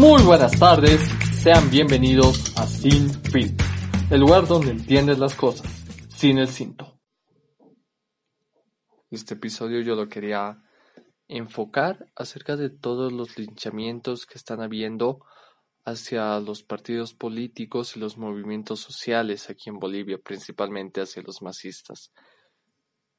Muy 0.00 0.22
buenas 0.22 0.58
tardes, 0.58 1.02
sean 1.42 1.68
bienvenidos 1.68 2.56
a 2.56 2.66
Sin 2.66 3.10
Fin, 3.10 3.54
el 4.10 4.20
lugar 4.20 4.46
donde 4.46 4.70
entiendes 4.70 5.18
las 5.18 5.34
cosas, 5.34 5.70
sin 6.08 6.38
el 6.38 6.48
cinto. 6.48 6.98
Este 9.10 9.34
episodio 9.34 9.82
yo 9.82 9.94
lo 9.96 10.08
quería 10.08 10.56
enfocar 11.28 12.06
acerca 12.16 12.56
de 12.56 12.70
todos 12.70 13.12
los 13.12 13.36
linchamientos 13.36 14.24
que 14.24 14.38
están 14.38 14.62
habiendo 14.62 15.22
hacia 15.84 16.40
los 16.40 16.62
partidos 16.62 17.12
políticos 17.12 17.94
y 17.94 18.00
los 18.00 18.16
movimientos 18.16 18.80
sociales 18.80 19.50
aquí 19.50 19.68
en 19.68 19.78
Bolivia, 19.78 20.16
principalmente 20.16 21.02
hacia 21.02 21.22
los 21.22 21.42
masistas. 21.42 22.10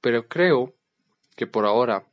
Pero 0.00 0.28
creo 0.28 0.76
que 1.34 1.48
por 1.48 1.66
ahora 1.66 2.06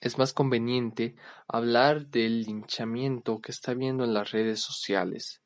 es 0.00 0.18
más 0.18 0.32
conveniente 0.32 1.16
hablar 1.48 2.06
del 2.06 2.42
linchamiento 2.42 3.40
que 3.40 3.52
está 3.52 3.72
habiendo 3.72 4.04
en 4.04 4.14
las 4.14 4.30
redes 4.30 4.60
sociales, 4.60 5.42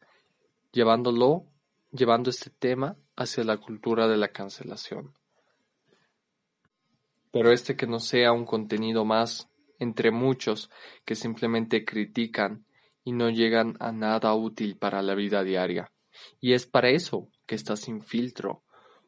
llevándolo, 0.73 1.47
llevando 1.93 2.31
este 2.31 2.51
tema 2.51 2.97
hacia 3.17 3.45
la 3.45 3.59
cultura 3.59 4.09
de 4.09 4.17
la 4.17 4.29
cancelación. 4.29 5.15
Pero 7.33 7.53
este 7.53 7.77
que 7.77 7.87
no 7.87 8.01
sea 8.01 8.33
un 8.33 8.45
contenido 8.45 9.05
más 9.05 9.49
entre 9.79 10.11
muchos 10.11 10.71
que 11.05 11.15
simplemente 11.15 11.85
critican 11.85 12.67
y 13.05 13.13
no 13.13 13.31
llegan 13.31 13.77
a 13.81 13.93
nada 13.93 14.35
útil 14.35 14.77
para 14.77 15.01
la 15.03 15.15
vida 15.15 15.43
diaria. 15.43 15.93
Y 16.41 16.53
es 16.53 16.67
para 16.67 16.91
eso 16.91 17.29
que 17.47 17.55
está 17.55 17.77
sin 17.77 18.03
filtro, 18.03 18.63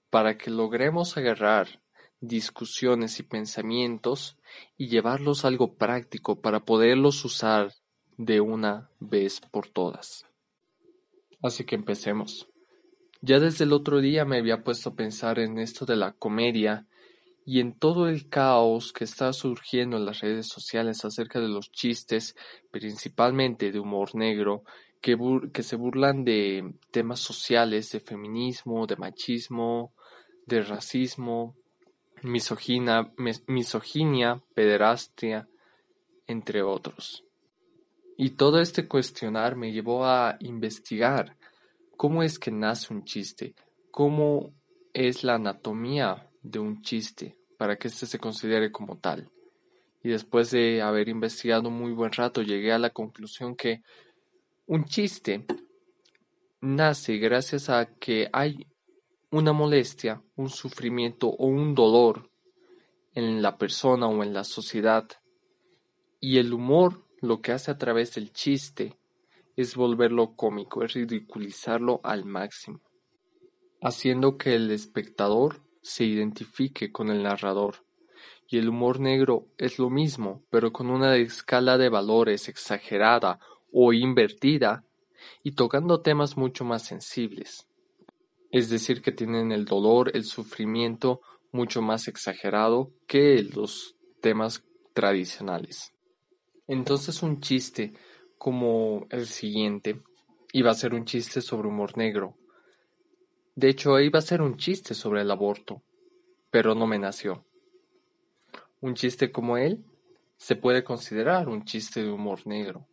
para 0.08 0.38
que 0.38 0.50
logremos 0.50 1.16
agarrar 1.16 1.81
discusiones 2.22 3.18
y 3.18 3.24
pensamientos 3.24 4.38
y 4.78 4.86
llevarlos 4.86 5.44
a 5.44 5.48
algo 5.48 5.74
práctico 5.74 6.40
para 6.40 6.60
poderlos 6.60 7.24
usar 7.24 7.74
de 8.16 8.40
una 8.40 8.88
vez 9.00 9.40
por 9.40 9.68
todas. 9.68 10.24
Así 11.42 11.64
que 11.64 11.74
empecemos. 11.74 12.48
Ya 13.20 13.40
desde 13.40 13.64
el 13.64 13.72
otro 13.72 14.00
día 14.00 14.24
me 14.24 14.38
había 14.38 14.62
puesto 14.62 14.90
a 14.90 14.94
pensar 14.94 15.40
en 15.40 15.58
esto 15.58 15.84
de 15.84 15.96
la 15.96 16.12
comedia 16.12 16.86
y 17.44 17.58
en 17.58 17.76
todo 17.76 18.08
el 18.08 18.28
caos 18.28 18.92
que 18.92 19.02
está 19.02 19.32
surgiendo 19.32 19.96
en 19.96 20.04
las 20.04 20.20
redes 20.20 20.46
sociales 20.46 21.04
acerca 21.04 21.40
de 21.40 21.48
los 21.48 21.72
chistes, 21.72 22.36
principalmente 22.70 23.72
de 23.72 23.80
humor 23.80 24.14
negro, 24.14 24.62
que, 25.00 25.18
que 25.52 25.64
se 25.64 25.74
burlan 25.74 26.24
de 26.24 26.72
temas 26.92 27.18
sociales, 27.18 27.90
de 27.90 27.98
feminismo, 27.98 28.86
de 28.86 28.94
machismo, 28.94 29.92
de 30.46 30.62
racismo, 30.62 31.56
misoginia, 32.22 33.12
pederastia, 34.54 35.48
entre 36.26 36.62
otros. 36.62 37.24
Y 38.16 38.30
todo 38.30 38.60
este 38.60 38.86
cuestionar 38.86 39.56
me 39.56 39.72
llevó 39.72 40.04
a 40.04 40.36
investigar 40.40 41.36
cómo 41.96 42.22
es 42.22 42.38
que 42.38 42.50
nace 42.50 42.92
un 42.92 43.04
chiste, 43.04 43.54
cómo 43.90 44.52
es 44.92 45.24
la 45.24 45.34
anatomía 45.34 46.28
de 46.42 46.58
un 46.58 46.82
chiste 46.82 47.36
para 47.56 47.76
que 47.76 47.88
éste 47.88 48.06
se 48.06 48.18
considere 48.18 48.70
como 48.70 48.98
tal. 48.98 49.30
Y 50.02 50.10
después 50.10 50.50
de 50.50 50.82
haber 50.82 51.08
investigado 51.08 51.70
muy 51.70 51.92
buen 51.92 52.12
rato 52.12 52.42
llegué 52.42 52.72
a 52.72 52.78
la 52.78 52.90
conclusión 52.90 53.54
que 53.54 53.82
un 54.66 54.84
chiste 54.84 55.44
nace 56.60 57.18
gracias 57.18 57.68
a 57.68 57.86
que 57.86 58.28
hay 58.32 58.66
una 59.32 59.54
molestia, 59.54 60.22
un 60.36 60.50
sufrimiento 60.50 61.26
o 61.28 61.46
un 61.46 61.74
dolor 61.74 62.30
en 63.14 63.40
la 63.40 63.56
persona 63.56 64.06
o 64.06 64.22
en 64.22 64.34
la 64.34 64.44
sociedad. 64.44 65.08
Y 66.20 66.36
el 66.36 66.52
humor 66.52 67.06
lo 67.18 67.40
que 67.40 67.52
hace 67.52 67.70
a 67.70 67.78
través 67.78 68.14
del 68.14 68.34
chiste 68.34 68.98
es 69.56 69.74
volverlo 69.74 70.36
cómico, 70.36 70.84
es 70.84 70.92
ridiculizarlo 70.92 72.02
al 72.04 72.26
máximo, 72.26 72.82
haciendo 73.80 74.36
que 74.36 74.54
el 74.54 74.70
espectador 74.70 75.62
se 75.80 76.04
identifique 76.04 76.92
con 76.92 77.08
el 77.08 77.22
narrador. 77.22 77.86
Y 78.46 78.58
el 78.58 78.68
humor 78.68 79.00
negro 79.00 79.46
es 79.56 79.78
lo 79.78 79.88
mismo, 79.88 80.44
pero 80.50 80.74
con 80.74 80.90
una 80.90 81.16
escala 81.16 81.78
de 81.78 81.88
valores 81.88 82.50
exagerada 82.50 83.38
o 83.72 83.94
invertida 83.94 84.84
y 85.42 85.52
tocando 85.52 86.02
temas 86.02 86.36
mucho 86.36 86.66
más 86.66 86.82
sensibles 86.82 87.66
es 88.52 88.68
decir, 88.68 89.00
que 89.00 89.12
tienen 89.12 89.50
el 89.50 89.64
dolor, 89.64 90.12
el 90.14 90.24
sufrimiento 90.24 91.22
mucho 91.52 91.80
más 91.82 92.06
exagerado 92.06 92.92
que 93.06 93.42
los 93.42 93.96
temas 94.20 94.62
tradicionales. 94.92 95.92
Entonces 96.68 97.22
un 97.22 97.40
chiste 97.40 97.94
como 98.36 99.06
el 99.10 99.26
siguiente 99.26 100.02
iba 100.52 100.70
a 100.70 100.74
ser 100.74 100.92
un 100.94 101.06
chiste 101.06 101.40
sobre 101.40 101.68
humor 101.68 101.96
negro. 101.96 102.36
De 103.54 103.68
hecho, 103.68 103.98
iba 104.00 104.18
a 104.18 104.22
ser 104.22 104.42
un 104.42 104.56
chiste 104.56 104.94
sobre 104.94 105.22
el 105.22 105.30
aborto, 105.30 105.82
pero 106.50 106.74
no 106.74 106.86
me 106.86 106.98
nació. 106.98 107.44
Un 108.80 108.94
chiste 108.94 109.32
como 109.32 109.56
él 109.56 109.84
se 110.36 110.56
puede 110.56 110.84
considerar 110.84 111.48
un 111.48 111.64
chiste 111.64 112.02
de 112.02 112.10
humor 112.10 112.46
negro, 112.46 112.86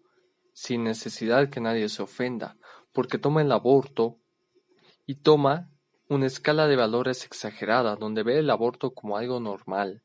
sin 0.54 0.84
necesidad 0.84 1.50
que 1.50 1.60
nadie 1.60 1.90
se 1.90 2.04
ofenda, 2.04 2.58
porque 2.94 3.18
toma 3.18 3.42
el 3.42 3.52
aborto 3.52 4.20
y 5.10 5.16
toma 5.16 5.72
una 6.08 6.28
escala 6.28 6.68
de 6.68 6.76
valores 6.76 7.26
exagerada 7.26 7.96
donde 7.96 8.22
ve 8.22 8.38
el 8.38 8.50
aborto 8.52 8.94
como 8.94 9.18
algo 9.18 9.40
normal. 9.40 10.04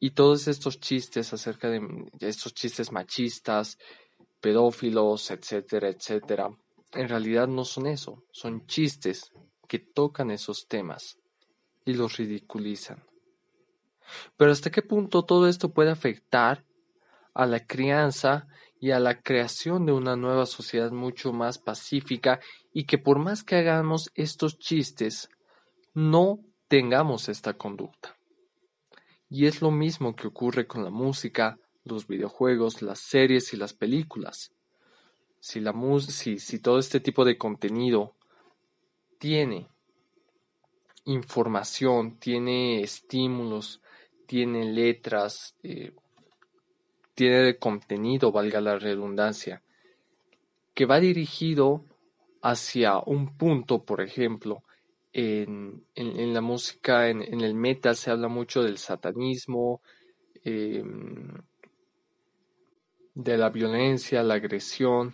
Y 0.00 0.12
todos 0.12 0.48
estos 0.48 0.80
chistes 0.80 1.34
acerca 1.34 1.68
de 1.68 1.82
estos 2.20 2.54
chistes 2.54 2.90
machistas, 2.90 3.76
pedófilos, 4.40 5.30
etcétera, 5.30 5.90
etcétera, 5.90 6.48
en 6.92 7.08
realidad 7.10 7.48
no 7.48 7.66
son 7.66 7.88
eso, 7.88 8.24
son 8.32 8.66
chistes 8.66 9.30
que 9.68 9.78
tocan 9.78 10.30
esos 10.30 10.66
temas 10.66 11.18
y 11.84 11.92
los 11.92 12.16
ridiculizan. 12.16 13.04
Pero 14.38 14.52
¿hasta 14.52 14.70
qué 14.70 14.80
punto 14.80 15.26
todo 15.26 15.48
esto 15.48 15.68
puede 15.68 15.90
afectar 15.90 16.64
a 17.34 17.44
la 17.44 17.66
crianza 17.66 18.48
y 18.80 18.92
a 18.92 19.00
la 19.00 19.20
creación 19.20 19.86
de 19.86 19.92
una 19.92 20.16
nueva 20.16 20.46
sociedad 20.46 20.90
mucho 20.92 21.32
más 21.32 21.58
pacífica 21.58 22.40
y 22.72 22.84
que 22.84 22.98
por 22.98 23.18
más 23.18 23.42
que 23.42 23.56
hagamos 23.56 24.10
estos 24.14 24.58
chistes, 24.58 25.28
no 25.94 26.38
tengamos 26.68 27.28
esta 27.28 27.54
conducta. 27.54 28.16
Y 29.28 29.46
es 29.46 29.60
lo 29.60 29.70
mismo 29.70 30.14
que 30.14 30.28
ocurre 30.28 30.66
con 30.66 30.84
la 30.84 30.90
música, 30.90 31.58
los 31.84 32.06
videojuegos, 32.06 32.82
las 32.82 33.00
series 33.00 33.52
y 33.52 33.56
las 33.56 33.74
películas. 33.74 34.52
Si, 35.40 35.60
la 35.60 35.74
si, 36.00 36.38
si 36.38 36.58
todo 36.60 36.78
este 36.78 37.00
tipo 37.00 37.24
de 37.24 37.36
contenido 37.36 38.14
tiene 39.18 39.68
información, 41.04 42.18
tiene 42.18 42.82
estímulos, 42.82 43.80
tiene 44.26 44.64
letras, 44.64 45.56
eh, 45.62 45.92
tiene 47.18 47.40
de 47.40 47.58
contenido, 47.58 48.30
valga 48.30 48.60
la 48.60 48.78
redundancia, 48.78 49.60
que 50.72 50.86
va 50.86 51.00
dirigido 51.00 51.84
hacia 52.42 53.00
un 53.00 53.36
punto, 53.36 53.82
por 53.82 54.00
ejemplo, 54.00 54.62
en, 55.12 55.82
la 55.96 56.40
música, 56.40 57.08
en, 57.08 57.40
el 57.40 57.54
metal 57.54 57.96
se 57.96 58.12
habla 58.12 58.28
mucho 58.28 58.62
del 58.62 58.78
satanismo, 58.78 59.80
em, 60.44 61.32
de 63.14 63.36
la 63.36 63.50
violencia, 63.50 64.22
la 64.22 64.34
agresión. 64.34 65.12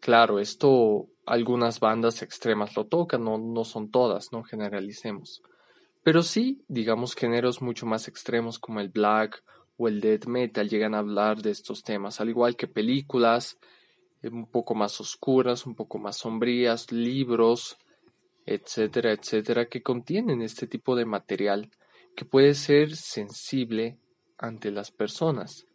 Claro, 0.00 0.40
esto 0.40 1.06
algunas 1.24 1.80
bandas 1.80 2.20
extremas 2.20 2.76
lo 2.76 2.84
tocan, 2.84 3.24
no, 3.24 3.38
no 3.38 3.64
son 3.64 3.90
todas, 3.90 4.32
no 4.32 4.42
generalicemos. 4.42 5.42
Pero 6.02 6.22
sí, 6.22 6.62
digamos, 6.68 7.14
géneros 7.14 7.62
mucho 7.62 7.86
más 7.86 8.06
extremos 8.06 8.58
como 8.58 8.80
el 8.80 8.90
black 8.90 9.42
o 9.78 9.88
el 9.88 10.00
death 10.00 10.26
metal 10.26 10.68
llegan 10.68 10.94
a 10.94 10.98
hablar 10.98 11.40
de 11.40 11.50
estos 11.50 11.82
temas, 11.82 12.20
al 12.20 12.28
igual 12.28 12.56
que 12.56 12.66
películas 12.66 13.58
eh, 14.22 14.28
un 14.28 14.50
poco 14.50 14.74
más 14.74 15.00
oscuras, 15.00 15.64
un 15.64 15.74
poco 15.74 15.98
más 15.98 16.16
sombrías, 16.18 16.92
libros, 16.92 17.78
etcétera, 18.44 19.12
etcétera, 19.12 19.66
que 19.66 19.82
contienen 19.82 20.42
este 20.42 20.66
tipo 20.66 20.96
de 20.96 21.04
material 21.04 21.70
que 22.16 22.24
puede 22.24 22.54
ser 22.54 22.96
sensible 22.96 23.98
ante 24.36 24.72
las 24.72 24.90
personas. 24.90 25.67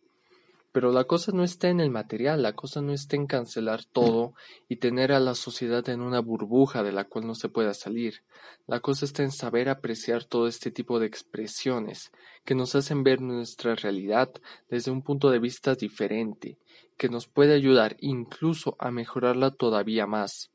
Pero 0.74 0.92
la 0.92 1.04
cosa 1.04 1.31
no 1.31 1.44
está 1.44 1.70
en 1.70 1.80
el 1.80 1.92
material, 1.92 2.42
la 2.42 2.54
cosa 2.54 2.81
no 2.81 2.94
está 2.94 3.16
en 3.16 3.28
cancelar 3.28 3.86
todo 3.86 4.34
y 4.68 4.78
tener 4.78 5.12
a 5.12 5.20
la 5.20 5.36
sociedad 5.36 5.88
en 5.88 6.02
una 6.02 6.20
burbuja 6.20 6.81
de 6.81 6.92
la 6.92 7.04
cual 7.04 7.28
no 7.28 7.36
se 7.36 7.48
pueda 7.48 7.75
salir. 7.75 8.24
La 8.66 8.80
cosa 8.80 9.06
está 9.06 9.22
en 9.22 9.31
saber 9.31 9.70
apreciar 9.70 10.25
todo 10.25 10.48
este 10.48 10.72
tipo 10.72 11.00
de 11.00 11.06
expresiones 11.06 12.12
que 12.44 12.56
nos 12.56 12.74
hacen 12.74 13.04
ver 13.04 13.22
nuestra 13.22 13.75
realidad 13.75 14.31
desde 14.68 14.90
un 14.90 15.04
punto 15.04 15.30
de 15.30 15.38
vista 15.38 15.75
diferente, 15.75 16.58
que 16.98 17.08
nos 17.08 17.28
puede 17.28 17.54
ayudar 17.54 17.96
incluso 18.00 18.75
a 18.80 18.90
mejorarla 18.90 19.52
todavía 19.52 20.08
más. 20.08 20.50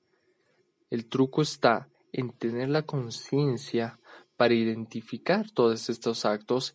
El 0.91 1.06
truco 1.06 1.43
está 1.43 1.88
en 2.12 2.32
tener 2.32 2.70
la 2.70 2.82
conciencia 2.82 4.00
para 4.37 4.55
identificar 4.55 5.49
todos 5.53 5.88
estos 5.88 6.25
actos 6.25 6.75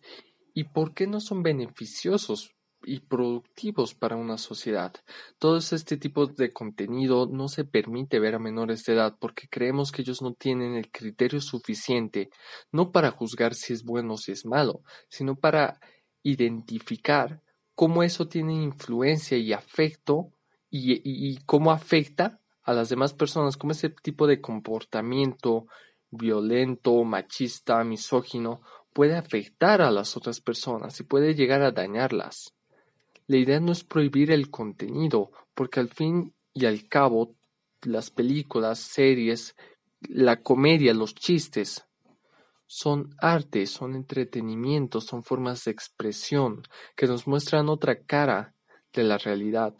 y 0.54 0.64
por 0.64 0.94
qué 0.94 1.06
no 1.06 1.20
son 1.20 1.42
beneficiosos 1.42 2.54
y 2.86 3.00
productivos 3.00 3.94
para 3.94 4.16
una 4.16 4.38
sociedad. 4.38 4.92
Todo 5.38 5.58
este 5.58 5.96
tipo 5.96 6.26
de 6.26 6.52
contenido 6.52 7.26
no 7.26 7.48
se 7.48 7.64
permite 7.64 8.18
ver 8.18 8.34
a 8.34 8.38
menores 8.38 8.84
de 8.84 8.94
edad 8.94 9.16
porque 9.18 9.48
creemos 9.48 9.92
que 9.92 10.02
ellos 10.02 10.22
no 10.22 10.34
tienen 10.34 10.74
el 10.74 10.90
criterio 10.90 11.40
suficiente, 11.40 12.30
no 12.72 12.92
para 12.92 13.10
juzgar 13.10 13.54
si 13.54 13.72
es 13.72 13.84
bueno 13.84 14.14
o 14.14 14.18
si 14.18 14.32
es 14.32 14.46
malo, 14.46 14.82
sino 15.08 15.36
para 15.36 15.80
identificar 16.22 17.42
cómo 17.74 18.02
eso 18.02 18.28
tiene 18.28 18.54
influencia 18.54 19.36
y 19.36 19.52
afecto 19.52 20.30
y, 20.70 21.00
y 21.04 21.36
cómo 21.44 21.72
afecta 21.72 22.40
a 22.62 22.72
las 22.72 22.88
demás 22.88 23.12
personas, 23.12 23.56
cómo 23.56 23.72
ese 23.72 23.90
tipo 23.90 24.26
de 24.26 24.40
comportamiento 24.40 25.66
violento, 26.10 27.04
machista, 27.04 27.82
misógino 27.84 28.60
puede 28.92 29.16
afectar 29.16 29.82
a 29.82 29.90
las 29.90 30.16
otras 30.16 30.40
personas 30.40 30.98
y 31.00 31.02
puede 31.02 31.34
llegar 31.34 31.62
a 31.62 31.72
dañarlas. 31.72 32.53
La 33.26 33.36
idea 33.36 33.60
no 33.60 33.72
es 33.72 33.84
prohibir 33.84 34.30
el 34.30 34.50
contenido, 34.50 35.30
porque 35.54 35.80
al 35.80 35.88
fin 35.88 36.34
y 36.52 36.66
al 36.66 36.88
cabo 36.88 37.34
las 37.82 38.10
películas, 38.10 38.78
series, 38.78 39.56
la 40.00 40.42
comedia, 40.42 40.94
los 40.94 41.14
chistes 41.14 41.86
son 42.66 43.14
arte, 43.18 43.66
son 43.66 43.94
entretenimiento, 43.94 45.00
son 45.00 45.22
formas 45.22 45.64
de 45.64 45.70
expresión 45.70 46.62
que 46.96 47.06
nos 47.06 47.26
muestran 47.26 47.68
otra 47.68 48.00
cara 48.02 48.54
de 48.92 49.04
la 49.04 49.18
realidad, 49.18 49.74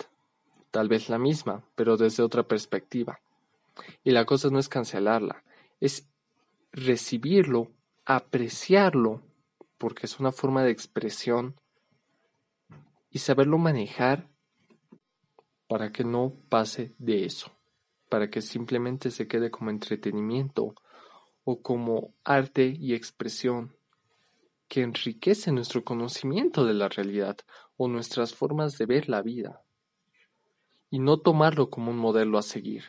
tal 0.71 0.89
vez 0.89 1.09
la 1.09 1.19
misma, 1.19 1.65
pero 1.75 1.97
desde 1.97 2.23
otra 2.23 2.43
perspectiva. 2.43 3.21
Y 4.03 4.11
la 4.11 4.25
cosa 4.25 4.51
no 4.51 4.59
es 4.59 4.69
cancelarla, 4.69 5.45
es 5.81 6.09
recibirlo 6.73 7.71
apreciarlo, 8.05 9.23
porque 9.79 10.07
es 10.07 10.21
una 10.21 10.33
forma 10.33 10.63
de 10.63 10.71
expresión, 10.71 11.57
y 13.15 13.21
saberlo 13.21 13.59
manejar 13.59 14.29
para 15.69 15.93
que 15.93 16.03
no 16.03 16.35
pase 16.49 16.97
de 16.99 17.25
eso, 17.25 17.53
para 18.09 18.29
que 18.29 18.43
simplemente 18.43 19.13
se 19.13 19.29
quede 19.29 19.53
como 19.53 19.71
entretenimiento 19.71 20.75
o 21.45 21.63
como 21.63 22.13
arte 22.25 22.77
y 22.77 22.93
expresión 22.93 23.77
que 24.67 24.83
enriquece 24.83 25.53
nuestro 25.53 25.85
conocimiento 25.85 26.65
de 26.65 26.75
la 26.75 26.89
realidad 26.89 27.37
o 27.77 27.87
nuestras 27.87 28.35
formas 28.35 28.79
de 28.79 28.87
ver 28.87 29.09
la 29.09 29.23
vida, 29.23 29.63
y 30.91 30.99
no 30.99 31.19
tomarlo 31.19 31.71
como 31.71 31.93
un 31.93 31.99
modelo 31.99 32.37
a 32.37 32.43
seguir. 32.43 32.83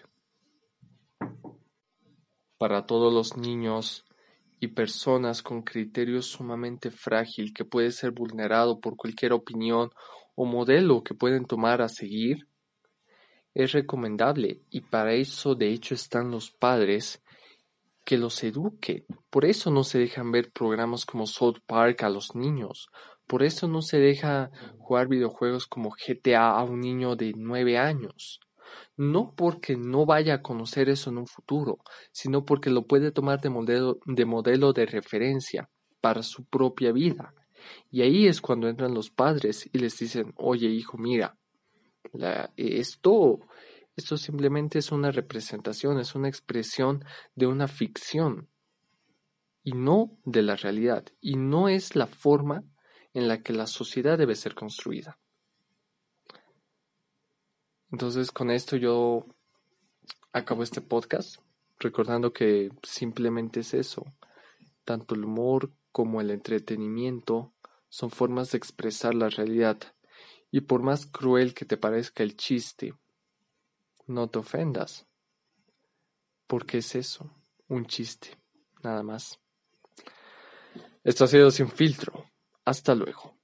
Para 2.57 2.87
todos 2.87 3.13
los 3.13 3.37
niños 3.37 4.04
y 4.59 4.67
personas 4.67 5.41
con 5.41 5.61
criterio 5.61 6.21
sumamente 6.21 6.91
frágil 6.91 7.53
que 7.53 7.65
puede 7.65 7.91
ser 7.91 8.11
vulnerado 8.11 8.79
por 8.79 8.95
cualquier 8.95 9.33
opinión 9.33 9.91
o 10.35 10.45
modelo 10.45 11.03
que 11.03 11.13
pueden 11.13 11.45
tomar 11.45 11.81
a 11.81 11.89
seguir, 11.89 12.47
es 13.53 13.71
recomendable 13.71 14.61
y 14.69 14.81
para 14.81 15.13
eso 15.13 15.55
de 15.55 15.69
hecho 15.69 15.95
están 15.95 16.31
los 16.31 16.51
padres 16.51 17.23
que 18.03 18.17
los 18.17 18.43
eduquen. 18.43 19.05
Por 19.29 19.45
eso 19.45 19.71
no 19.71 19.83
se 19.83 19.99
dejan 19.99 20.31
ver 20.31 20.51
programas 20.51 21.05
como 21.05 21.25
South 21.25 21.59
Park 21.65 22.03
a 22.03 22.09
los 22.09 22.35
niños. 22.35 22.89
Por 23.27 23.43
eso 23.43 23.67
no 23.67 23.81
se 23.81 23.97
deja 23.97 24.51
jugar 24.77 25.07
videojuegos 25.07 25.65
como 25.67 25.89
GTA 25.89 26.51
a 26.51 26.63
un 26.63 26.81
niño 26.81 27.15
de 27.15 27.33
nueve 27.35 27.77
años 27.77 28.39
no 28.97 29.33
porque 29.35 29.75
no 29.75 30.05
vaya 30.05 30.35
a 30.35 30.41
conocer 30.41 30.89
eso 30.89 31.09
en 31.09 31.17
un 31.17 31.27
futuro, 31.27 31.79
sino 32.11 32.45
porque 32.45 32.69
lo 32.69 32.85
puede 32.87 33.11
tomar 33.11 33.41
de 33.41 33.49
modelo 33.49 33.99
de, 34.05 34.25
modelo 34.25 34.73
de 34.73 34.85
referencia 34.85 35.69
para 36.01 36.23
su 36.23 36.45
propia 36.45 36.91
vida. 36.91 37.33
Y 37.89 38.01
ahí 38.01 38.27
es 38.27 38.41
cuando 38.41 38.67
entran 38.67 38.93
los 38.93 39.09
padres 39.09 39.69
y 39.71 39.79
les 39.79 39.97
dicen, 39.97 40.33
oye 40.37 40.67
hijo, 40.67 40.97
mira, 40.97 41.37
esto, 42.55 43.39
esto 43.95 44.17
simplemente 44.17 44.79
es 44.79 44.91
una 44.91 45.11
representación, 45.11 45.99
es 45.99 46.15
una 46.15 46.27
expresión 46.27 47.03
de 47.35 47.47
una 47.47 47.67
ficción 47.67 48.49
y 49.63 49.71
no 49.71 50.17
de 50.23 50.43
la 50.43 50.55
realidad, 50.55 51.05
y 51.19 51.37
no 51.37 51.69
es 51.69 51.95
la 51.95 52.05
forma 52.05 52.63
en 53.13 53.27
la 53.27 53.41
que 53.41 53.51
la 53.51 53.65
sociedad 53.65 54.17
debe 54.17 54.35
ser 54.35 54.53
construida. 54.53 55.17
Entonces 57.91 58.31
con 58.31 58.51
esto 58.51 58.75
yo 58.75 59.25
acabo 60.31 60.63
este 60.63 60.81
podcast 60.81 61.37
recordando 61.79 62.33
que 62.33 62.71
simplemente 62.83 63.61
es 63.61 63.73
eso. 63.73 64.05
Tanto 64.83 65.15
el 65.15 65.25
humor 65.25 65.71
como 65.91 66.21
el 66.21 66.31
entretenimiento 66.31 67.53
son 67.89 68.11
formas 68.11 68.51
de 68.51 68.57
expresar 68.57 69.15
la 69.15 69.29
realidad. 69.29 69.77
Y 70.51 70.61
por 70.61 70.81
más 70.81 71.05
cruel 71.05 71.53
que 71.53 71.65
te 71.65 71.77
parezca 71.77 72.23
el 72.23 72.35
chiste, 72.35 72.93
no 74.07 74.29
te 74.29 74.39
ofendas. 74.39 75.07
Porque 76.47 76.79
es 76.79 76.95
eso, 76.95 77.31
un 77.67 77.85
chiste, 77.85 78.37
nada 78.83 79.03
más. 79.03 79.39
Esto 81.03 81.23
ha 81.23 81.27
sido 81.27 81.51
sin 81.51 81.69
filtro. 81.69 82.29
Hasta 82.63 82.95
luego. 82.95 83.34